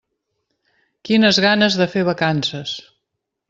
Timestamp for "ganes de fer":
1.47-2.05